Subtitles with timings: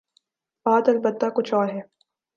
[0.65, 1.81] بات البتہ کچھ اور ہے۔